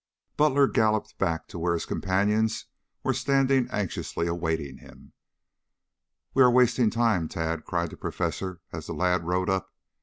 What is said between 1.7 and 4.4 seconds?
his companions were standing anxiously